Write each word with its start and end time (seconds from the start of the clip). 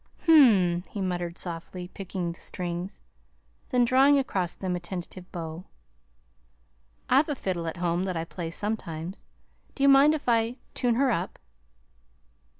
"Hm 0.25 0.33
m," 0.51 0.83
he 0.89 0.99
murmured, 0.99 1.37
softly 1.37 1.87
picking 1.87 2.31
the 2.31 2.39
strings, 2.39 3.03
then 3.69 3.85
drawing 3.85 4.17
across 4.17 4.55
them 4.55 4.75
a 4.75 4.79
tentative 4.79 5.31
bow. 5.31 5.65
"I've 7.07 7.29
a 7.29 7.35
fiddle 7.35 7.67
at 7.67 7.77
home 7.77 8.05
that 8.05 8.17
I 8.17 8.25
play 8.25 8.49
sometimes. 8.49 9.25
Do 9.75 9.83
you 9.83 9.89
mind 9.89 10.15
if 10.15 10.27
I 10.27 10.55
tune 10.73 10.95
her 10.95 11.11
up?" 11.11 11.37